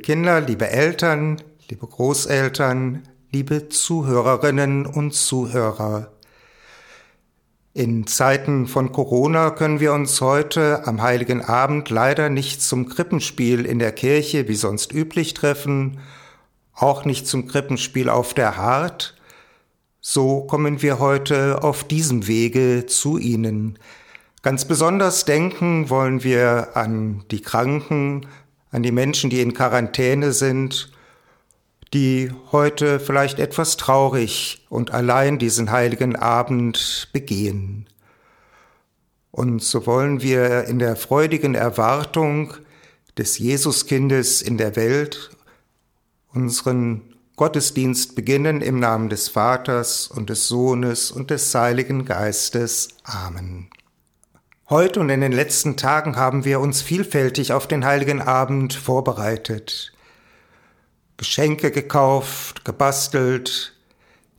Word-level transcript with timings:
Kinder, 0.00 0.40
liebe 0.40 0.68
Eltern, 0.68 1.40
liebe 1.68 1.86
Großeltern, 1.86 3.02
liebe 3.30 3.68
Zuhörerinnen 3.68 4.86
und 4.86 5.14
Zuhörer. 5.14 6.10
In 7.72 8.06
Zeiten 8.06 8.66
von 8.66 8.90
Corona 8.90 9.50
können 9.50 9.78
wir 9.78 9.92
uns 9.92 10.20
heute 10.20 10.86
am 10.86 11.02
heiligen 11.02 11.44
Abend 11.44 11.88
leider 11.90 12.28
nicht 12.28 12.62
zum 12.62 12.88
Krippenspiel 12.88 13.64
in 13.64 13.78
der 13.78 13.92
Kirche 13.92 14.48
wie 14.48 14.56
sonst 14.56 14.92
üblich 14.92 15.34
treffen, 15.34 16.00
auch 16.74 17.04
nicht 17.04 17.28
zum 17.28 17.46
Krippenspiel 17.46 18.08
auf 18.08 18.34
der 18.34 18.56
Hart. 18.56 19.16
So 20.00 20.40
kommen 20.40 20.82
wir 20.82 20.98
heute 20.98 21.62
auf 21.62 21.84
diesem 21.84 22.26
Wege 22.26 22.86
zu 22.86 23.18
Ihnen. 23.18 23.78
Ganz 24.42 24.64
besonders 24.64 25.26
denken 25.26 25.90
wollen 25.90 26.24
wir 26.24 26.70
an 26.74 27.24
die 27.30 27.42
Kranken, 27.42 28.26
an 28.70 28.82
die 28.82 28.92
Menschen, 28.92 29.30
die 29.30 29.40
in 29.40 29.54
Quarantäne 29.54 30.32
sind, 30.32 30.90
die 31.92 32.30
heute 32.52 33.00
vielleicht 33.00 33.38
etwas 33.38 33.76
traurig 33.76 34.64
und 34.68 34.92
allein 34.92 35.38
diesen 35.38 35.70
heiligen 35.70 36.14
Abend 36.14 37.08
begehen. 37.12 37.88
Und 39.32 39.62
so 39.62 39.86
wollen 39.86 40.22
wir 40.22 40.64
in 40.64 40.78
der 40.78 40.96
freudigen 40.96 41.54
Erwartung 41.54 42.54
des 43.18 43.38
Jesuskindes 43.38 44.42
in 44.42 44.56
der 44.56 44.76
Welt 44.76 45.30
unseren 46.32 47.02
Gottesdienst 47.36 48.14
beginnen 48.14 48.60
im 48.60 48.78
Namen 48.78 49.08
des 49.08 49.28
Vaters 49.28 50.08
und 50.08 50.30
des 50.30 50.46
Sohnes 50.46 51.10
und 51.10 51.30
des 51.30 51.54
Heiligen 51.54 52.04
Geistes. 52.04 52.90
Amen. 53.04 53.70
Heute 54.70 55.00
und 55.00 55.08
in 55.08 55.20
den 55.20 55.32
letzten 55.32 55.76
Tagen 55.76 56.14
haben 56.14 56.44
wir 56.44 56.60
uns 56.60 56.80
vielfältig 56.80 57.52
auf 57.52 57.66
den 57.66 57.84
heiligen 57.84 58.22
Abend 58.22 58.72
vorbereitet. 58.72 59.92
Geschenke 61.16 61.72
gekauft, 61.72 62.64
gebastelt, 62.64 63.74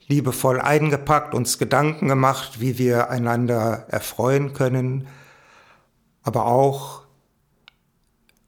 liebevoll 0.08 0.62
eingepackt, 0.62 1.36
uns 1.36 1.58
Gedanken 1.58 2.08
gemacht, 2.08 2.62
wie 2.62 2.78
wir 2.78 3.10
einander 3.10 3.88
erfreuen 3.90 4.54
können, 4.54 5.10
aber 6.24 6.46
auch 6.46 7.02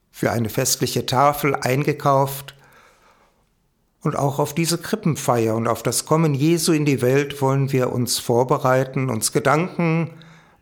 für 0.09 0.31
eine 0.31 0.47
festliche 0.47 1.05
Tafel 1.05 1.53
eingekauft 1.53 2.55
und 3.99 4.15
auch 4.15 4.39
auf 4.39 4.55
diese 4.55 4.77
Krippenfeier 4.77 5.53
und 5.53 5.67
auf 5.67 5.83
das 5.83 6.05
Kommen 6.05 6.33
Jesu 6.33 6.71
in 6.71 6.85
die 6.85 7.01
Welt 7.01 7.41
wollen 7.41 7.73
wir 7.73 7.91
uns 7.91 8.19
vorbereiten, 8.19 9.09
uns 9.09 9.33
Gedanken 9.33 10.11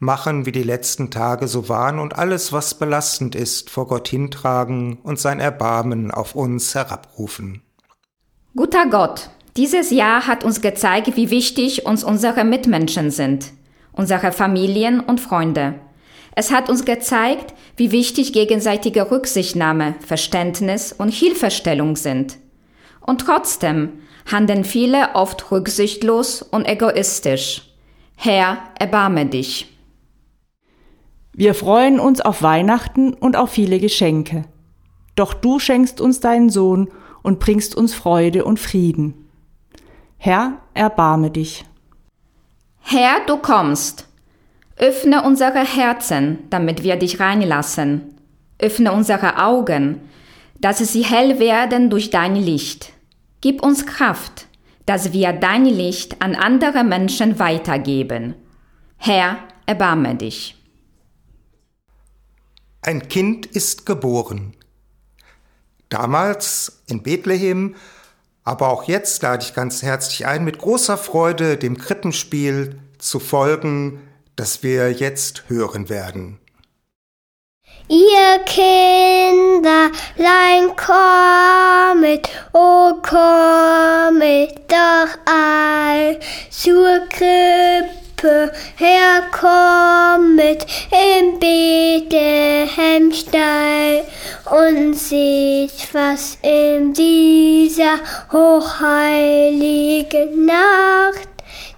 machen, 0.01 0.45
wie 0.45 0.51
die 0.51 0.63
letzten 0.63 1.11
Tage 1.11 1.47
so 1.47 1.69
waren 1.69 1.99
und 1.99 2.17
alles, 2.17 2.51
was 2.51 2.73
belastend 2.73 3.35
ist, 3.35 3.69
vor 3.69 3.87
Gott 3.87 4.07
hintragen 4.07 4.97
und 5.03 5.19
sein 5.19 5.39
Erbarmen 5.39 6.11
auf 6.11 6.35
uns 6.35 6.73
herabrufen. 6.75 7.61
Guter 8.55 8.87
Gott, 8.87 9.29
dieses 9.57 9.91
Jahr 9.91 10.27
hat 10.27 10.43
uns 10.43 10.61
gezeigt, 10.61 11.15
wie 11.15 11.29
wichtig 11.29 11.85
uns 11.85 12.03
unsere 12.03 12.43
Mitmenschen 12.43 13.11
sind, 13.11 13.51
unsere 13.91 14.31
Familien 14.31 14.99
und 14.99 15.21
Freunde. 15.21 15.75
Es 16.35 16.51
hat 16.51 16.69
uns 16.69 16.83
gezeigt, 16.83 17.53
wie 17.77 17.91
wichtig 17.91 18.33
gegenseitige 18.33 19.11
Rücksichtnahme, 19.11 19.95
Verständnis 20.05 20.93
und 20.93 21.09
Hilfestellung 21.09 21.95
sind. 21.95 22.37
Und 23.01 23.21
trotzdem 23.21 23.99
handeln 24.31 24.63
viele 24.63 25.15
oft 25.15 25.51
rücksichtslos 25.51 26.41
und 26.41 26.67
egoistisch. 26.67 27.63
Herr, 28.15 28.57
erbarme 28.79 29.25
dich. 29.25 29.70
Wir 31.33 31.53
freuen 31.53 31.99
uns 31.99 32.19
auf 32.21 32.41
Weihnachten 32.41 33.13
und 33.13 33.35
auf 33.35 33.51
viele 33.51 33.79
Geschenke. 33.79 34.43
Doch 35.15 35.33
du 35.33 35.59
schenkst 35.59 36.01
uns 36.01 36.19
deinen 36.19 36.49
Sohn 36.49 36.89
und 37.23 37.39
bringst 37.39 37.75
uns 37.75 37.93
Freude 37.93 38.43
und 38.43 38.59
Frieden. 38.59 39.29
Herr, 40.17 40.57
erbarme 40.73 41.31
dich. 41.31 41.65
Herr, 42.81 43.25
du 43.25 43.37
kommst. 43.37 44.07
Öffne 44.77 45.23
unsere 45.23 45.63
Herzen, 45.63 46.39
damit 46.49 46.83
wir 46.83 46.95
dich 46.95 47.19
reinlassen. 47.19 48.15
Öffne 48.59 48.91
unsere 48.91 49.43
Augen, 49.43 50.01
dass 50.59 50.79
sie 50.79 51.03
hell 51.03 51.39
werden 51.39 51.89
durch 51.89 52.09
dein 52.09 52.35
Licht. 52.35 52.93
Gib 53.41 53.63
uns 53.63 53.85
Kraft, 53.85 54.47
dass 54.85 55.13
wir 55.13 55.33
dein 55.33 55.65
Licht 55.65 56.21
an 56.21 56.35
andere 56.35 56.83
Menschen 56.83 57.39
weitergeben. 57.39 58.35
Herr, 58.97 59.37
erbarme 59.65 60.15
dich. 60.15 60.60
Ein 62.83 63.07
Kind 63.09 63.45
ist 63.45 63.85
geboren. 63.85 64.55
Damals 65.89 66.81
in 66.87 67.03
Bethlehem, 67.03 67.75
aber 68.43 68.69
auch 68.69 68.85
jetzt 68.85 69.21
lade 69.21 69.43
ich 69.43 69.53
ganz 69.53 69.83
herzlich 69.83 70.25
ein, 70.25 70.43
mit 70.43 70.57
großer 70.57 70.97
Freude 70.97 71.57
dem 71.57 71.77
Krippenspiel 71.77 72.79
zu 72.97 73.19
folgen, 73.19 74.01
das 74.35 74.63
wir 74.63 74.91
jetzt 74.91 75.43
hören 75.47 75.89
werden. 75.89 76.39
Ihr 77.87 78.39
Kinderlein 78.45 79.91
kommet, 80.75 82.29
o 82.53 82.93
kommet 83.03 84.57
doch 84.71 85.17
all 85.25 86.19
zur 86.49 86.99
Krippe 87.09 88.00
herkommet 88.75 90.65
im 90.91 91.39
Bethlehemstall 91.39 94.03
und 94.49 94.95
seht, 94.95 95.93
was 95.93 96.37
in 96.41 96.93
dieser 96.93 97.99
hochheiligen 98.31 100.45
Nacht 100.45 101.29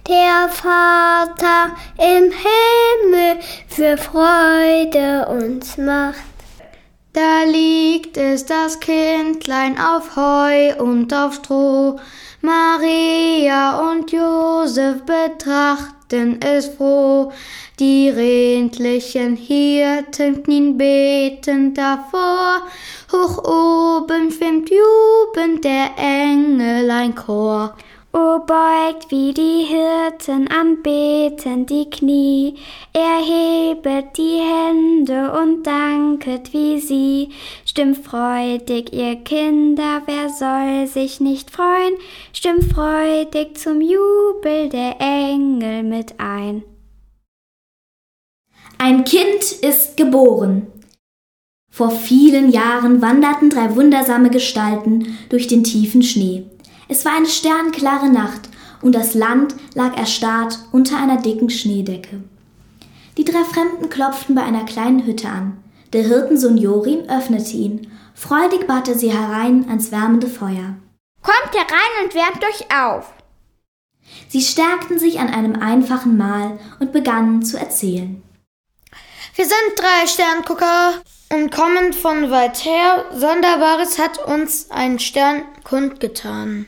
der 0.08 0.48
Vater 0.50 1.76
im 1.98 2.30
Himmel 2.30 3.40
für 3.68 3.96
Freude 3.96 5.26
uns 5.28 5.76
macht. 5.78 6.34
Da 7.14 7.44
liegt 7.44 8.16
es 8.16 8.44
das 8.44 8.80
Kindlein 8.80 9.78
auf 9.78 10.16
Heu 10.16 10.74
und 10.78 11.14
auf 11.14 11.34
Stroh. 11.34 12.00
Maria 12.44 13.90
und 13.90 14.12
Josef 14.12 15.02
betrachten 15.06 16.42
es 16.42 16.66
froh. 16.66 17.32
Die 17.80 18.10
redlichen 18.10 19.34
Hirten 19.34 20.42
knien 20.42 20.76
betend 20.76 21.78
davor. 21.78 22.60
Hoch 23.10 23.38
oben 23.38 24.30
schwimmt 24.30 24.68
jubend 24.68 25.64
der 25.64 25.92
Engelein 25.96 27.14
Chor. 27.14 27.74
O 28.16 28.38
beugt 28.38 29.10
wie 29.10 29.34
die 29.34 29.64
Hirten 29.64 30.46
anbeten 30.46 31.66
die 31.66 31.90
Knie, 31.90 32.54
erhebet 32.92 34.16
die 34.16 34.38
Hände 34.38 35.32
und 35.32 35.64
danket 35.66 36.52
wie 36.52 36.78
sie. 36.78 37.30
Stimmt 37.66 37.98
freudig, 38.06 38.92
ihr 38.92 39.16
Kinder, 39.16 40.02
wer 40.06 40.28
soll 40.28 40.86
sich 40.86 41.18
nicht 41.18 41.50
freuen? 41.50 41.94
Stimmt 42.32 42.72
freudig 42.72 43.58
zum 43.58 43.80
Jubel 43.80 44.68
der 44.68 45.00
Engel 45.00 45.82
mit 45.82 46.14
ein. 46.18 46.62
Ein 48.78 49.02
Kind 49.02 49.42
ist 49.60 49.96
geboren. 49.96 50.68
Vor 51.68 51.90
vielen 51.90 52.52
Jahren 52.52 53.02
wanderten 53.02 53.50
drei 53.50 53.74
wundersame 53.74 54.30
Gestalten 54.30 55.18
durch 55.30 55.48
den 55.48 55.64
tiefen 55.64 56.04
Schnee. 56.04 56.44
Es 56.88 57.04
war 57.04 57.16
eine 57.16 57.26
sternklare 57.26 58.10
Nacht 58.10 58.48
und 58.82 58.94
das 58.94 59.14
Land 59.14 59.54
lag 59.74 59.96
erstarrt 59.96 60.58
unter 60.72 60.98
einer 60.98 61.20
dicken 61.20 61.50
Schneedecke. 61.50 62.22
Die 63.16 63.24
drei 63.24 63.44
Fremden 63.44 63.88
klopften 63.88 64.34
bei 64.34 64.42
einer 64.42 64.64
kleinen 64.64 65.06
Hütte 65.06 65.28
an. 65.28 65.62
Der 65.92 66.02
Hirtensohn 66.02 66.56
Jorim 66.56 67.08
öffnete 67.08 67.56
ihn. 67.56 67.92
Freudig 68.14 68.66
bat 68.66 68.88
er 68.88 68.96
sie 68.96 69.12
herein 69.12 69.66
ans 69.68 69.92
wärmende 69.92 70.26
Feuer. 70.26 70.76
Kommt 71.22 71.54
herein 71.54 72.04
und 72.04 72.14
wärmt 72.14 72.44
euch 72.44 72.66
auf. 72.74 73.12
Sie 74.28 74.42
stärkten 74.42 74.98
sich 74.98 75.20
an 75.20 75.28
einem 75.28 75.56
einfachen 75.56 76.16
Mahl 76.16 76.58
und 76.80 76.92
begannen 76.92 77.42
zu 77.42 77.58
erzählen. 77.58 78.22
Wir 79.34 79.46
sind 79.46 79.76
drei 79.76 80.06
Sterngucker 80.06 81.02
und 81.32 81.50
kommen 81.50 81.92
von 81.92 82.30
weit 82.30 82.64
her. 82.64 83.06
Sonderbares 83.14 83.98
hat 83.98 84.18
uns 84.26 84.70
ein 84.70 84.98
Stern 84.98 85.42
kundgetan. 85.64 86.66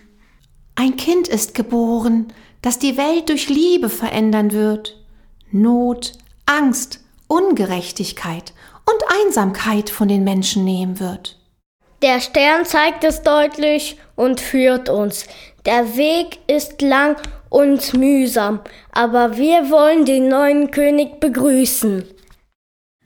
Ein 0.77 0.97
Kind 0.97 1.27
ist 1.27 1.55
geboren, 1.55 2.33
das 2.61 2.79
die 2.79 2.99
Welt 2.99 3.31
durch 3.31 3.49
Liebe 3.49 3.89
verändern 3.89 4.53
wird. 4.53 5.03
Not, 5.51 6.13
Angst, 6.45 7.01
Ungerechtigkeit 7.29 8.53
und 8.85 9.03
Einsamkeit 9.21 9.89
von 9.89 10.07
den 10.09 10.23
Menschen 10.23 10.65
nehmen 10.65 11.01
wird. 11.01 11.39
Der 12.03 12.21
Stern 12.21 12.67
zeigt 12.67 13.05
es 13.05 13.23
deutlich 13.23 13.97
und 14.17 14.41
führt 14.41 14.91
uns. 14.91 15.27
Der 15.65 15.97
Weg 15.97 16.39
ist 16.47 16.83
lang 16.83 17.17
und 17.49 17.95
mühsam, 17.95 18.61
aber 18.93 19.39
wir 19.39 19.71
wollen 19.71 20.05
den 20.05 20.29
neuen 20.29 20.71
König 20.71 21.21
begrüßen. 21.21 22.05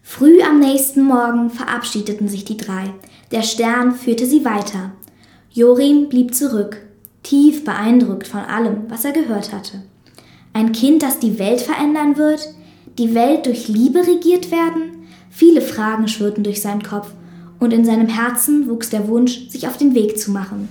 Früh 0.03 0.43
am 0.43 0.59
nächsten 0.59 1.05
Morgen 1.05 1.51
verabschiedeten 1.51 2.29
sich 2.29 2.45
die 2.45 2.57
drei. 2.57 2.93
Der 3.31 3.43
Stern 3.43 3.95
führte 3.95 4.27
sie 4.27 4.45
weiter. 4.45 4.91
Jorim 5.53 6.09
blieb 6.09 6.35
zurück, 6.35 6.83
tief 7.23 7.65
beeindruckt 7.65 8.27
von 8.27 8.41
allem, 8.41 8.85
was 8.89 9.05
er 9.05 9.13
gehört 9.13 9.53
hatte. 9.53 9.83
Ein 10.53 10.73
Kind, 10.73 11.03
das 11.03 11.19
die 11.19 11.39
Welt 11.39 11.61
verändern 11.61 12.17
wird? 12.17 12.55
Die 12.99 13.15
Welt 13.15 13.47
durch 13.47 13.69
Liebe 13.69 14.07
regiert 14.07 14.51
werden? 14.51 15.07
Viele 15.31 15.61
Fragen 15.61 16.09
schwirrten 16.09 16.45
durch 16.45 16.61
seinen 16.61 16.83
Kopf, 16.83 17.13
und 17.61 17.73
in 17.73 17.85
seinem 17.85 18.09
Herzen 18.09 18.69
wuchs 18.69 18.91
der 18.91 19.07
Wunsch, 19.07 19.49
sich 19.49 19.69
auf 19.69 19.77
den 19.77 19.95
Weg 19.95 20.19
zu 20.19 20.31
machen. 20.31 20.69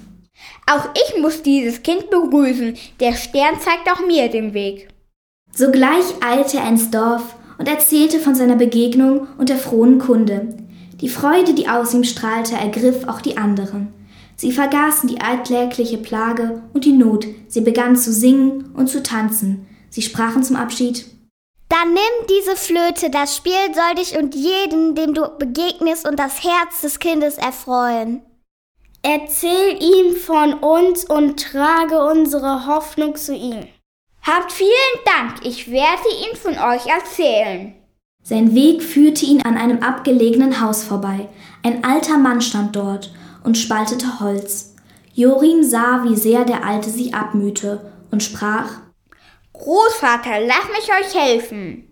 Auch 0.65 0.89
ich 0.93 1.21
muss 1.21 1.43
dieses 1.43 1.83
Kind 1.83 2.09
begrüßen. 2.09 2.75
Der 2.99 3.13
Stern 3.13 3.59
zeigt 3.59 3.89
auch 3.91 4.05
mir 4.05 4.27
den 4.27 4.53
Weg. 4.53 4.89
Sogleich 5.55 6.05
eilte 6.21 6.57
er 6.57 6.67
ins 6.67 6.91
Dorf 6.91 7.35
und 7.57 7.67
erzählte 7.67 8.19
von 8.19 8.35
seiner 8.35 8.55
Begegnung 8.55 9.27
und 9.37 9.49
der 9.49 9.57
frohen 9.57 9.99
Kunde. 9.99 10.55
Die 11.01 11.09
Freude, 11.09 11.53
die 11.53 11.67
aus 11.67 11.93
ihm 11.93 12.03
strahlte, 12.03 12.55
ergriff 12.55 13.07
auch 13.07 13.21
die 13.21 13.37
anderen. 13.37 13.93
Sie 14.39 14.53
vergaßen 14.53 15.09
die 15.09 15.19
alltägliche 15.19 15.97
Plage 15.97 16.63
und 16.73 16.85
die 16.85 16.93
Not, 16.93 17.27
sie 17.49 17.59
begannen 17.59 17.97
zu 17.97 18.13
singen 18.13 18.71
und 18.73 18.87
zu 18.87 19.03
tanzen. 19.03 19.67
Sie 19.89 20.01
sprachen 20.01 20.43
zum 20.43 20.55
Abschied 20.55 21.03
Dann 21.67 21.91
nimm 21.91 22.27
diese 22.29 22.55
Flöte, 22.55 23.09
das 23.09 23.35
Spiel 23.35 23.51
soll 23.75 23.95
dich 23.95 24.17
und 24.17 24.35
jeden, 24.35 24.95
dem 24.95 25.13
du 25.13 25.27
begegnest, 25.37 26.07
und 26.07 26.17
das 26.17 26.41
Herz 26.41 26.79
des 26.79 26.99
Kindes 26.99 27.37
erfreuen. 27.37 28.21
Erzähl 29.01 29.77
ihm 29.83 30.15
von 30.15 30.53
uns 30.53 31.03
und 31.03 31.37
trage 31.43 32.01
unsere 32.01 32.65
Hoffnung 32.65 33.17
zu 33.17 33.35
ihm. 33.35 33.67
Habt 34.21 34.53
vielen 34.53 34.69
Dank, 35.03 35.45
ich 35.45 35.69
werde 35.69 36.07
ihn 36.23 36.37
von 36.37 36.53
euch 36.53 36.85
erzählen. 36.87 37.73
Sein 38.23 38.55
Weg 38.55 38.83
führte 38.83 39.25
ihn 39.25 39.41
an 39.41 39.57
einem 39.57 39.83
abgelegenen 39.83 40.61
Haus 40.61 40.81
vorbei. 40.81 41.27
Ein 41.61 41.83
alter 41.83 42.17
Mann 42.17 42.39
stand 42.39 42.77
dort 42.77 43.11
und 43.43 43.57
spaltete 43.57 44.19
Holz. 44.19 44.75
Jorim 45.13 45.63
sah, 45.63 46.03
wie 46.05 46.15
sehr 46.15 46.45
der 46.45 46.65
Alte 46.65 46.89
sich 46.89 47.13
abmühte 47.13 47.91
und 48.11 48.23
sprach 48.23 48.69
Großvater, 49.53 50.39
lass 50.47 50.67
mich 50.71 50.89
euch 50.89 51.21
helfen. 51.21 51.83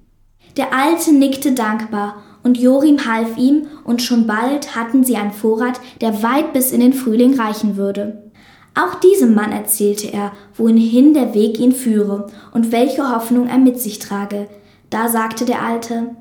Der 0.56 0.74
Alte 0.74 1.12
nickte 1.12 1.52
dankbar 1.52 2.24
und 2.44 2.58
Jorim 2.58 3.06
half 3.06 3.38
ihm, 3.38 3.68
und 3.84 4.02
schon 4.02 4.26
bald 4.26 4.76
hatten 4.76 5.04
sie 5.04 5.18
einen 5.18 5.34
Vorrat, 5.34 5.82
der 6.00 6.24
weit 6.24 6.54
bis 6.54 6.72
in 6.72 6.80
den 6.80 6.94
Frühling 6.94 7.40
reichen 7.40 7.76
würde. 7.76 8.32
Auch 8.74 8.96
diesem 9.00 9.34
Mann 9.34 9.52
erzählte 9.52 10.14
er, 10.14 10.32
wohin 10.56 11.14
der 11.14 11.34
Weg 11.34 11.60
ihn 11.60 11.74
führe 11.74 12.28
und 12.54 12.72
welche 12.72 13.14
Hoffnung 13.14 13.48
er 13.48 13.58
mit 13.58 13.82
sich 13.82 14.00
trage. 14.00 14.48
Da 14.90 15.10
sagte 15.10 15.46
der 15.46 15.62
Alte 15.62 16.16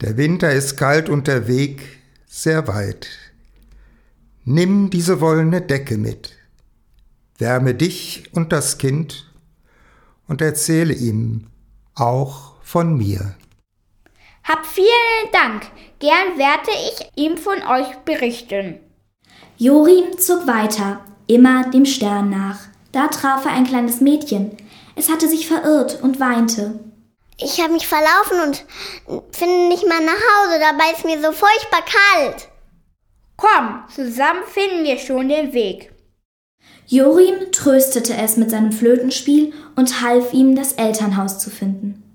Der 0.00 0.16
Winter 0.16 0.50
ist 0.50 0.76
kalt 0.76 1.08
und 1.08 1.28
der 1.28 1.46
Weg 1.46 1.82
sehr 2.26 2.66
weit. 2.66 3.06
Nimm 4.48 4.90
diese 4.90 5.20
wollene 5.20 5.60
Decke 5.60 5.98
mit, 5.98 6.30
wärme 7.36 7.74
dich 7.74 8.30
und 8.32 8.52
das 8.52 8.78
Kind 8.78 9.28
und 10.28 10.40
erzähle 10.40 10.94
ihm 10.94 11.48
auch 11.96 12.54
von 12.62 12.96
mir. 12.96 13.34
Hab 14.44 14.64
vielen 14.64 15.32
Dank, 15.32 15.66
gern 15.98 16.38
werde 16.38 16.70
ich 16.70 17.10
ihm 17.20 17.36
von 17.38 17.60
euch 17.60 17.92
berichten. 18.04 18.78
Jorim 19.58 20.16
zog 20.16 20.46
weiter, 20.46 21.00
immer 21.26 21.68
dem 21.70 21.84
Stern 21.84 22.30
nach. 22.30 22.60
Da 22.92 23.08
traf 23.08 23.46
er 23.46 23.50
ein 23.50 23.66
kleines 23.66 24.00
Mädchen. 24.00 24.56
Es 24.94 25.08
hatte 25.08 25.28
sich 25.28 25.48
verirrt 25.48 26.00
und 26.04 26.20
weinte. 26.20 26.78
Ich 27.36 27.60
habe 27.60 27.72
mich 27.72 27.88
verlaufen 27.88 28.40
und 28.46 28.64
finde 29.34 29.66
nicht 29.66 29.88
mal 29.88 30.04
nach 30.04 30.12
Hause, 30.12 30.60
dabei 30.60 30.92
ist 30.94 31.04
mir 31.04 31.20
so 31.20 31.32
furchtbar 31.32 31.82
kalt. 31.82 32.48
Komm, 33.36 33.84
zusammen 33.94 34.42
finden 34.46 34.84
wir 34.84 34.98
schon 34.98 35.28
den 35.28 35.52
Weg. 35.52 35.92
Jorim 36.86 37.52
tröstete 37.52 38.14
es 38.14 38.36
mit 38.36 38.50
seinem 38.50 38.72
Flötenspiel 38.72 39.52
und 39.74 40.00
half 40.00 40.32
ihm, 40.32 40.54
das 40.54 40.72
Elternhaus 40.74 41.38
zu 41.38 41.50
finden. 41.50 42.05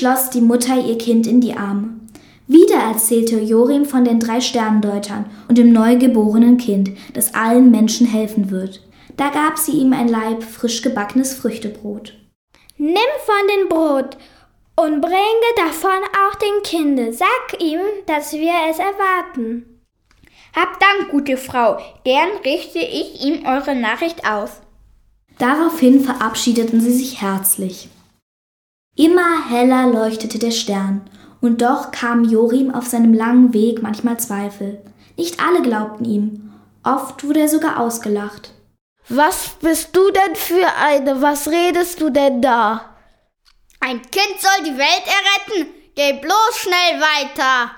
Schloss 0.00 0.30
die 0.30 0.40
Mutter 0.40 0.78
ihr 0.78 0.96
Kind 0.96 1.26
in 1.26 1.42
die 1.42 1.58
Arme. 1.58 1.90
Wieder 2.46 2.76
erzählte 2.76 3.38
Jorim 3.38 3.84
von 3.84 4.02
den 4.02 4.18
drei 4.18 4.40
Sterndeutern 4.40 5.26
und 5.46 5.58
dem 5.58 5.72
neugeborenen 5.72 6.56
Kind, 6.56 6.92
das 7.12 7.34
allen 7.34 7.70
Menschen 7.70 8.06
helfen 8.06 8.50
wird. 8.50 8.80
Da 9.18 9.28
gab 9.28 9.58
sie 9.58 9.72
ihm 9.72 9.92
ein 9.92 10.08
Laib 10.08 10.42
frisch 10.42 10.80
gebackenes 10.80 11.34
Früchtebrot. 11.34 12.14
Nimm 12.78 12.94
von 13.26 13.48
dem 13.54 13.68
Brot 13.68 14.16
und 14.74 15.02
bringe 15.02 15.50
davon 15.56 15.90
auch 15.90 16.34
den 16.36 16.62
Kinde. 16.62 17.12
Sag 17.12 17.60
ihm, 17.60 17.80
dass 18.06 18.32
wir 18.32 18.54
es 18.70 18.78
erwarten. 18.78 19.82
Habt 20.56 20.82
Dank, 20.82 21.10
gute 21.10 21.36
Frau, 21.36 21.76
gern 22.04 22.30
richte 22.42 22.78
ich 22.78 23.22
ihm 23.22 23.44
eure 23.44 23.74
Nachricht 23.74 24.26
aus. 24.26 24.62
Daraufhin 25.36 26.00
verabschiedeten 26.00 26.80
sie 26.80 26.92
sich 26.92 27.20
herzlich. 27.20 27.90
Immer 29.00 29.48
heller 29.48 29.86
leuchtete 29.86 30.38
der 30.38 30.50
Stern, 30.50 31.00
und 31.40 31.62
doch 31.62 31.90
kam 31.90 32.22
Jorim 32.22 32.74
auf 32.74 32.86
seinem 32.86 33.14
langen 33.14 33.54
Weg 33.54 33.82
manchmal 33.82 34.20
Zweifel. 34.20 34.82
Nicht 35.16 35.40
alle 35.42 35.62
glaubten 35.62 36.04
ihm, 36.04 36.52
oft 36.84 37.24
wurde 37.24 37.40
er 37.40 37.48
sogar 37.48 37.80
ausgelacht. 37.80 38.52
Was 39.08 39.52
bist 39.62 39.96
du 39.96 40.02
denn 40.10 40.36
für 40.36 40.66
eine? 40.84 41.22
Was 41.22 41.48
redest 41.48 42.02
du 42.02 42.10
denn 42.10 42.42
da? 42.42 42.94
Ein 43.80 44.02
Kind 44.02 44.38
soll 44.38 44.66
die 44.66 44.76
Welt 44.76 45.04
erretten. 45.06 45.70
Geh 45.94 46.20
bloß 46.20 46.58
schnell 46.58 47.00
weiter. 47.00 47.70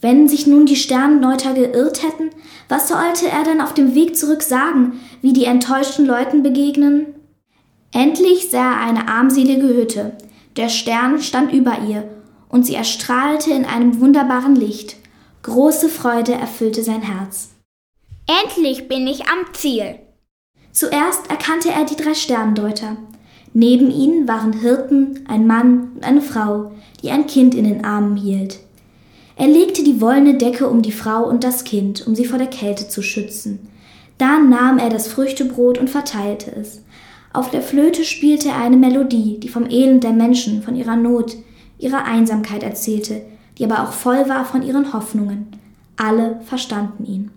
Wenn 0.00 0.28
sich 0.28 0.46
nun 0.46 0.66
die 0.66 0.76
Sterndeuter 0.76 1.52
geirrt 1.54 2.04
hätten, 2.04 2.30
was 2.68 2.86
sollte 2.86 3.28
er 3.28 3.42
dann 3.42 3.60
auf 3.60 3.74
dem 3.74 3.96
Weg 3.96 4.16
zurück 4.16 4.42
sagen, 4.42 5.00
wie 5.20 5.32
die 5.32 5.46
enttäuschten 5.46 6.06
Leuten 6.06 6.44
begegnen? 6.44 7.16
Endlich 7.92 8.50
sah 8.50 8.74
er 8.74 8.80
eine 8.82 9.08
armselige 9.08 9.66
Hütte. 9.66 10.16
Der 10.58 10.68
Stern 10.68 11.22
stand 11.22 11.52
über 11.52 11.78
ihr, 11.88 12.08
und 12.48 12.66
sie 12.66 12.74
erstrahlte 12.74 13.52
in 13.52 13.64
einem 13.64 14.00
wunderbaren 14.00 14.56
Licht. 14.56 14.96
Große 15.44 15.88
Freude 15.88 16.32
erfüllte 16.32 16.82
sein 16.82 17.02
Herz. 17.02 17.50
Endlich 18.26 18.88
bin 18.88 19.06
ich 19.06 19.28
am 19.28 19.54
Ziel. 19.54 20.00
Zuerst 20.72 21.30
erkannte 21.30 21.70
er 21.70 21.84
die 21.84 21.94
drei 21.94 22.14
Sterndeuter. 22.14 22.96
Neben 23.54 23.92
ihnen 23.92 24.26
waren 24.26 24.52
Hirten, 24.52 25.24
ein 25.28 25.46
Mann 25.46 25.92
und 25.94 26.04
eine 26.04 26.22
Frau, 26.22 26.72
die 27.02 27.10
ein 27.10 27.28
Kind 27.28 27.54
in 27.54 27.62
den 27.64 27.84
Armen 27.84 28.16
hielt. 28.16 28.58
Er 29.36 29.46
legte 29.46 29.84
die 29.84 30.00
wollene 30.00 30.38
Decke 30.38 30.68
um 30.68 30.82
die 30.82 30.90
Frau 30.90 31.22
und 31.22 31.44
das 31.44 31.62
Kind, 31.62 32.04
um 32.04 32.16
sie 32.16 32.24
vor 32.24 32.38
der 32.38 32.48
Kälte 32.48 32.88
zu 32.88 33.00
schützen. 33.00 33.68
Dann 34.18 34.50
nahm 34.50 34.78
er 34.78 34.90
das 34.90 35.06
Früchtebrot 35.06 35.78
und 35.78 35.88
verteilte 35.88 36.50
es. 36.50 36.82
Auf 37.38 37.52
der 37.52 37.62
Flöte 37.62 38.02
spielte 38.02 38.48
er 38.48 38.56
eine 38.56 38.76
Melodie, 38.76 39.38
die 39.38 39.48
vom 39.48 39.70
Elend 39.70 40.02
der 40.02 40.10
Menschen, 40.10 40.60
von 40.60 40.74
ihrer 40.74 40.96
Not, 40.96 41.36
ihrer 41.78 42.04
Einsamkeit 42.04 42.64
erzählte, 42.64 43.22
die 43.56 43.64
aber 43.64 43.84
auch 43.84 43.92
voll 43.92 44.28
war 44.28 44.44
von 44.44 44.64
ihren 44.64 44.92
Hoffnungen. 44.92 45.46
Alle 45.96 46.40
verstanden 46.44 47.04
ihn. 47.06 47.30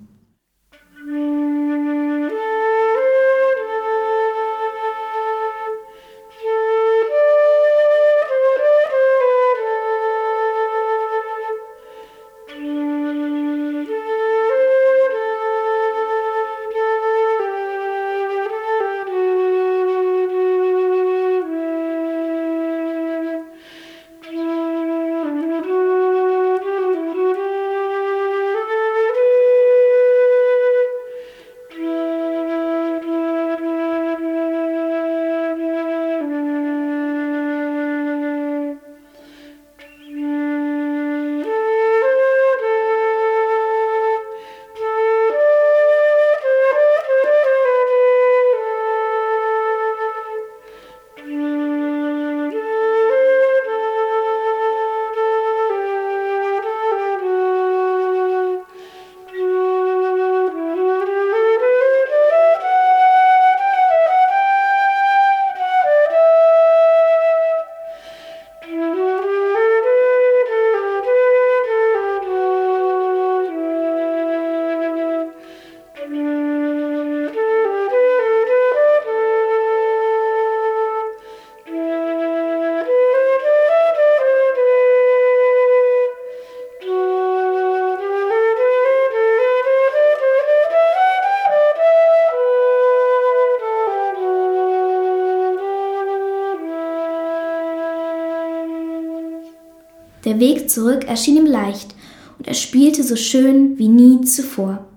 Weg 100.42 100.70
zurück 100.70 101.06
erschien 101.06 101.38
ihm 101.38 101.46
leicht, 101.46 101.96
und 102.38 102.48
er 102.48 102.56
spielte 102.56 103.04
so 103.04 103.16
schön 103.16 103.78
wie 103.78 103.88
nie 103.88 104.22
zuvor. 104.26 104.91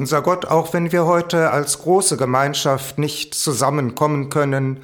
Unser 0.00 0.22
Gott, 0.22 0.46
auch 0.46 0.72
wenn 0.72 0.92
wir 0.92 1.04
heute 1.04 1.50
als 1.50 1.80
große 1.80 2.16
Gemeinschaft 2.16 2.98
nicht 2.98 3.34
zusammenkommen 3.34 4.30
können 4.30 4.82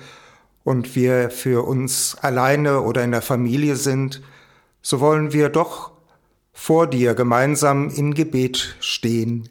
und 0.63 0.95
wir 0.95 1.31
für 1.31 1.67
uns 1.67 2.19
alleine 2.21 2.83
oder 2.83 3.03
in 3.03 3.13
der 3.13 3.23
Familie 3.23 3.77
sind, 3.77 4.21
so 4.83 5.01
wollen 5.01 5.33
wir 5.33 5.49
doch 5.49 5.93
vor 6.53 6.87
dir 6.87 7.15
gemeinsam 7.15 7.89
in 7.89 8.13
Gebet 8.13 8.77
stehen. 8.81 9.49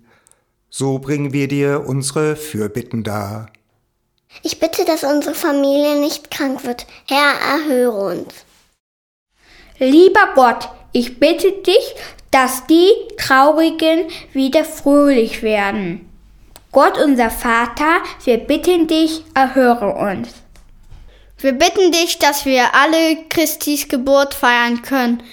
So 0.69 0.99
bringen 0.99 1.33
wir 1.33 1.47
dir 1.47 1.83
unsere 1.87 2.35
Fürbitten 2.35 3.03
dar. 3.03 3.47
Ich 4.43 4.59
bitte, 4.59 4.85
dass 4.85 5.03
unsere 5.03 5.33
Familie 5.33 5.99
nicht 5.99 6.29
krank 6.29 6.63
wird. 6.63 6.85
Herr, 7.07 7.39
erhöre 7.57 8.21
uns. 8.21 8.33
Lieber 9.79 10.29
Gott, 10.35 10.69
ich 10.91 11.19
bitte 11.19 11.51
dich, 11.51 11.95
dass 12.31 12.67
die 12.67 12.91
Traurigen 13.17 14.07
wieder 14.33 14.65
fröhlich 14.65 15.41
werden. 15.41 16.09
Gott 16.71 16.97
unser 16.97 17.29
Vater, 17.29 18.01
wir 18.25 18.37
bitten 18.37 18.87
dich, 18.87 19.23
erhöre 19.33 19.93
uns. 19.95 20.29
Wir 21.37 21.53
bitten 21.53 21.91
dich, 21.91 22.19
dass 22.19 22.45
wir 22.45 22.75
alle 22.75 23.25
Christis 23.29 23.87
Geburt 23.87 24.33
feiern 24.33 24.81
können. 24.81 25.23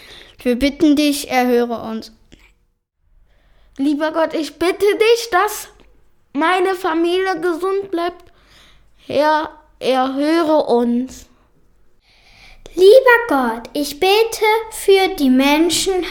Wir 0.43 0.57
bitten 0.57 0.95
dich, 0.97 1.31
erhöre 1.31 1.81
uns. 1.83 2.13
Lieber 3.79 4.13
Gott, 4.13 4.35
ich 4.35 4.59
bitte 4.59 4.85
dich, 4.85 5.31
dass 5.31 5.69
meine 6.33 6.75
Familie 6.75 7.41
gesund 7.41 7.91
bleibt. 7.91 8.25
Herr, 9.07 9.51
erhöre 9.79 10.65
uns. 10.65 11.27
Lieber 12.75 13.19
Gott, 13.29 13.71
ich 13.73 14.01
bete 14.01 14.45
für 14.71 15.15
die 15.17 15.31
Menschen, 15.31 16.05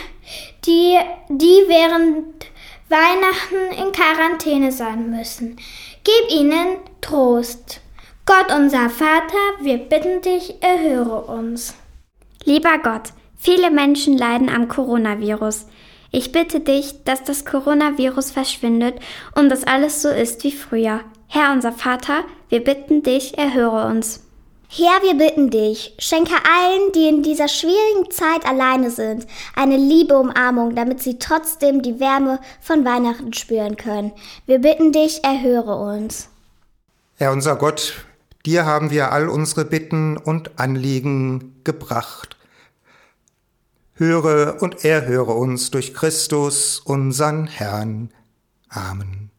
die, 0.65 0.98
die 1.30 1.63
während 1.68 2.46
Weihnachten 2.89 3.84
in 3.84 3.91
Quarantäne 3.91 4.72
sein 4.72 5.10
müssen. 5.10 5.58
Gib 6.03 6.38
ihnen 6.38 6.77
Trost. 7.00 7.82
Gott 8.25 8.53
unser 8.56 8.89
Vater, 8.89 9.38
wir 9.62 9.77
bitten 9.77 10.22
dich, 10.22 10.62
erhöre 10.62 11.22
uns. 11.22 11.74
Lieber 12.44 12.77
Gott, 12.84 13.13
viele 13.38 13.72
Menschen 13.72 14.18
leiden 14.18 14.50
am 14.50 14.68
Coronavirus. 14.68 15.68
Ich 16.12 16.32
bitte 16.32 16.60
dich, 16.60 17.03
dass 17.06 17.24
das 17.24 17.46
Coronavirus 17.46 18.32
verschwindet 18.32 18.96
und 19.36 19.50
dass 19.50 19.63
alles 19.63 20.01
so 20.01 20.10
ist 20.10 20.44
wie 20.44 20.51
früher. 20.51 21.01
Herr 21.27 21.53
unser 21.53 21.72
Vater, 21.72 22.25
wir 22.50 22.63
bitten 22.63 23.03
dich, 23.03 23.38
erhöre 23.38 23.88
uns. 23.88 24.25
Herr, 24.74 25.01
wir 25.01 25.16
bitten 25.16 25.50
dich, 25.50 25.94
schenke 26.00 26.32
allen, 26.32 26.94
die 26.94 27.10
in 27.10 27.24
dieser 27.24 27.50
schwierigen 27.50 28.10
Zeit 28.10 28.46
alleine 28.46 28.90
sind, 28.90 29.28
eine 29.54 29.75
liebe 29.75 30.18
Umarmung, 30.18 30.75
damit 30.75 31.04
sie 31.04 31.20
trotzdem 31.20 31.82
die 31.82 32.00
Wärme 32.00 32.40
von 32.62 32.86
Weihnachten 32.86 33.34
spüren 33.34 33.75
können. 33.75 34.13
Wir 34.46 34.60
bitten 34.60 34.94
dich, 34.94 35.25
erhöre 35.25 35.75
uns. 35.75 36.30
Herr 37.18 37.34
unser 37.34 37.58
Gott, 37.58 38.06
dir 38.46 38.66
haben 38.66 38.92
wir 38.92 39.12
all 39.12 39.28
unsere 39.28 39.66
Bitten 39.66 40.16
und 40.16 40.58
Anliegen 40.58 41.60
gebracht. 41.66 42.38
Höre 43.96 44.62
und 44.62 44.86
erhöre 44.86 45.34
uns 45.34 45.70
durch 45.72 45.94
Christus, 45.94 46.80
unseren 46.80 47.46
Herrn. 47.46 48.13
Amen. 48.70 49.32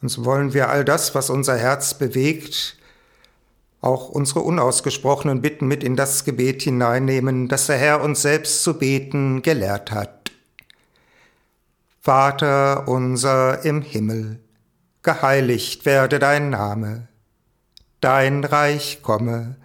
Und 0.00 0.08
so 0.08 0.24
wollen 0.24 0.54
wir 0.54 0.70
all 0.70 0.82
das, 0.82 1.14
was 1.14 1.28
unser 1.28 1.58
Herz 1.58 1.92
bewegt, 1.92 2.78
auch 3.82 4.08
unsere 4.08 4.40
unausgesprochenen 4.40 5.42
Bitten 5.42 5.66
mit 5.66 5.84
in 5.84 5.96
das 5.96 6.24
Gebet 6.24 6.62
hineinnehmen, 6.62 7.48
das 7.48 7.66
der 7.66 7.76
Herr 7.76 8.00
uns 8.00 8.22
selbst 8.22 8.62
zu 8.62 8.78
beten 8.78 9.42
gelehrt 9.42 9.90
hat. 9.90 10.30
Vater 12.00 12.88
unser 12.88 13.64
im 13.64 13.82
Himmel, 13.82 14.38
geheiligt 15.02 15.84
werde 15.84 16.20
dein 16.20 16.50
Name, 16.50 17.08
dein 18.00 18.44
Reich 18.44 19.02
komme, 19.02 19.56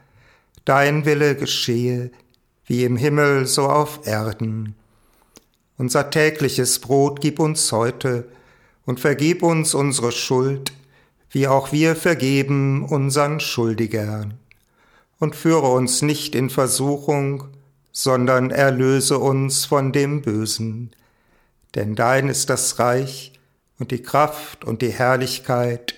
dein 0.66 1.06
Wille 1.06 1.36
geschehe, 1.36 2.12
wie 2.66 2.84
im 2.84 2.98
Himmel 2.98 3.46
so 3.46 3.68
auf 3.70 4.06
Erden. 4.06 4.76
Unser 5.78 6.10
tägliches 6.10 6.80
Brot 6.80 7.22
gib 7.22 7.40
uns 7.40 7.72
heute 7.72 8.28
und 8.86 9.00
vergib 9.00 9.44
uns 9.44 9.76
unsere 9.76 10.12
Schuld, 10.12 10.74
wie 11.38 11.48
auch 11.48 11.72
wir 11.72 11.96
vergeben 11.96 12.84
unseren 12.84 13.40
Schuldigern. 13.40 14.40
Und 15.20 15.36
führe 15.36 15.68
uns 15.68 16.02
nicht 16.02 16.34
in 16.34 16.50
Versuchung, 16.50 17.50
sondern 17.92 18.50
erlöse 18.50 19.20
uns 19.20 19.64
von 19.66 19.92
dem 19.92 20.24
Bösen. 20.24 20.90
Denn 21.76 21.94
dein 21.94 22.28
ist 22.28 22.50
das 22.50 22.80
Reich 22.80 23.34
und 23.78 23.92
die 23.92 24.02
Kraft 24.02 24.66
und 24.66 24.82
die 24.82 24.90
Herrlichkeit 24.90 25.94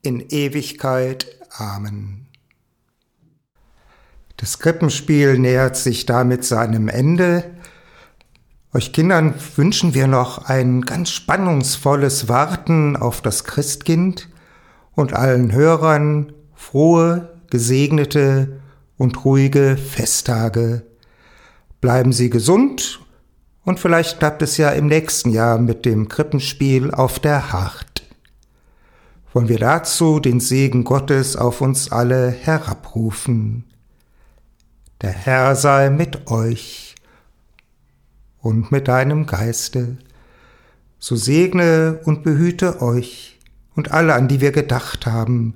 in 0.00 0.20
Ewigkeit. 0.30 1.26
Amen. 1.50 2.28
Das 4.38 4.60
Krippenspiel 4.60 5.38
nähert 5.38 5.76
sich 5.76 6.06
damit 6.06 6.42
seinem 6.46 6.88
Ende. 6.88 7.44
Euch 8.72 8.94
Kindern 8.94 9.34
wünschen 9.56 9.92
wir 9.92 10.06
noch 10.06 10.46
ein 10.46 10.80
ganz 10.80 11.10
spannungsvolles 11.10 12.30
Warten 12.30 12.96
auf 12.96 13.20
das 13.20 13.44
Christkind 13.44 14.30
und 14.94 15.12
allen 15.12 15.52
Hörern 15.52 16.32
frohe, 16.54 17.30
gesegnete 17.50 18.60
und 18.96 19.24
ruhige 19.24 19.76
Festtage. 19.76 20.82
Bleiben 21.80 22.12
Sie 22.12 22.30
gesund 22.30 23.00
und 23.64 23.80
vielleicht 23.80 24.18
klappt 24.18 24.42
es 24.42 24.56
ja 24.56 24.70
im 24.70 24.86
nächsten 24.86 25.30
Jahr 25.30 25.58
mit 25.58 25.84
dem 25.84 26.08
Krippenspiel 26.08 26.90
auf 26.90 27.18
der 27.18 27.52
Hart. 27.52 28.02
Wollen 29.32 29.48
wir 29.48 29.58
dazu 29.58 30.20
den 30.20 30.40
Segen 30.40 30.84
Gottes 30.84 31.36
auf 31.36 31.60
uns 31.60 31.92
alle 31.92 32.30
herabrufen. 32.30 33.64
Der 35.02 35.12
Herr 35.12 35.56
sei 35.56 35.88
mit 35.88 36.30
euch 36.30 36.94
und 38.40 38.70
mit 38.72 38.88
deinem 38.88 39.26
Geiste. 39.26 39.98
So 40.98 41.16
segne 41.16 42.00
und 42.04 42.22
behüte 42.22 42.82
euch 42.82 43.39
und 43.76 43.92
alle, 43.92 44.14
an 44.14 44.28
die 44.28 44.40
wir 44.40 44.52
gedacht 44.52 45.06
haben, 45.06 45.54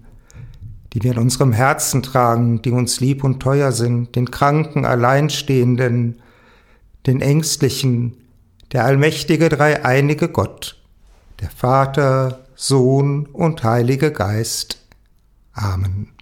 die 0.93 1.03
wir 1.03 1.13
in 1.13 1.19
unserem 1.19 1.53
Herzen 1.53 2.03
tragen, 2.03 2.63
die 2.63 2.71
uns 2.71 3.01
lieb 3.01 3.25
und 3.25 3.41
teuer 3.41 3.73
sind, 3.73 4.15
den 4.15 4.31
Kranken, 4.31 4.85
Alleinstehenden, 4.85 6.21
den 7.07 7.21
Ängstlichen, 7.21 8.17
der 8.73 8.85
allmächtige 8.85 9.49
dreieinige 9.49 10.29
Gott, 10.29 10.81
der 11.41 11.51
Vater, 11.51 12.45
Sohn 12.55 13.27
und 13.27 13.65
Heilige 13.65 14.13
Geist. 14.13 14.81
Amen. 15.53 16.14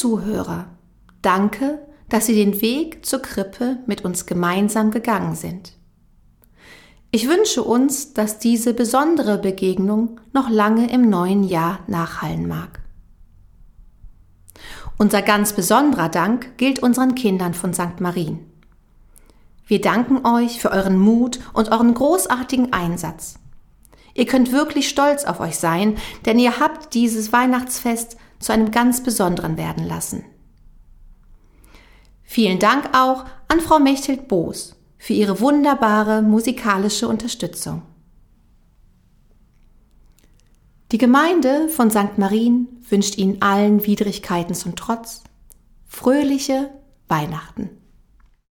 Zuhörer, 0.00 0.64
danke, 1.20 1.86
dass 2.08 2.24
Sie 2.24 2.34
den 2.34 2.62
Weg 2.62 3.04
zur 3.04 3.20
Krippe 3.20 3.80
mit 3.84 4.02
uns 4.02 4.24
gemeinsam 4.24 4.90
gegangen 4.90 5.34
sind. 5.34 5.74
Ich 7.10 7.28
wünsche 7.28 7.62
uns, 7.62 8.14
dass 8.14 8.38
diese 8.38 8.72
besondere 8.72 9.36
Begegnung 9.36 10.18
noch 10.32 10.48
lange 10.48 10.90
im 10.90 11.10
neuen 11.10 11.44
Jahr 11.44 11.80
nachhallen 11.86 12.48
mag. 12.48 12.80
Unser 14.96 15.20
ganz 15.20 15.52
besonderer 15.52 16.08
Dank 16.08 16.56
gilt 16.56 16.82
unseren 16.82 17.14
Kindern 17.14 17.52
von 17.52 17.74
St. 17.74 18.00
Marien. 18.00 18.38
Wir 19.66 19.82
danken 19.82 20.26
euch 20.26 20.62
für 20.62 20.70
euren 20.70 20.98
Mut 20.98 21.40
und 21.52 21.72
euren 21.72 21.92
großartigen 21.92 22.72
Einsatz. 22.72 23.34
Ihr 24.14 24.24
könnt 24.24 24.50
wirklich 24.50 24.88
stolz 24.88 25.24
auf 25.24 25.40
euch 25.40 25.58
sein, 25.58 25.98
denn 26.24 26.38
ihr 26.38 26.58
habt 26.58 26.94
dieses 26.94 27.34
Weihnachtsfest 27.34 28.16
zu 28.40 28.52
einem 28.52 28.72
ganz 28.72 29.02
besonderen 29.02 29.56
werden 29.56 29.86
lassen. 29.86 30.24
Vielen 32.24 32.58
Dank 32.58 32.96
auch 32.96 33.24
an 33.48 33.60
Frau 33.60 33.78
Mechthild 33.78 34.28
Boos 34.28 34.76
für 34.98 35.12
ihre 35.12 35.40
wunderbare 35.40 36.22
musikalische 36.22 37.06
Unterstützung. 37.06 37.82
Die 40.92 40.98
Gemeinde 40.98 41.68
von 41.68 41.90
St. 41.90 42.18
Marien 42.18 42.66
wünscht 42.88 43.16
Ihnen 43.16 43.40
allen 43.42 43.86
Widrigkeiten 43.86 44.54
zum 44.54 44.74
Trotz 44.74 45.22
fröhliche 45.86 46.70
Weihnachten. 47.06 47.79